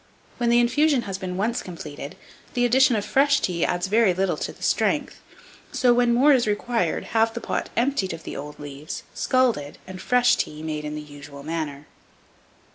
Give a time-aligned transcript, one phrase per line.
[0.39, 2.15] When the infusion has been once completed,
[2.55, 5.21] the addition of fresh tea adds very little to the strength;
[5.71, 10.01] so, when more is required, have the pot emptied of the old leaves, scalded, and
[10.01, 11.85] fresh tea made in the usual manner.